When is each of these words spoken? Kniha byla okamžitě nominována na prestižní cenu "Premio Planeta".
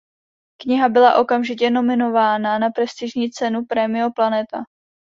Kniha 0.61 0.89
byla 0.89 1.15
okamžitě 1.19 1.69
nominována 1.69 2.59
na 2.59 2.69
prestižní 2.69 3.29
cenu 3.29 3.65
"Premio 3.65 4.11
Planeta". 4.11 4.63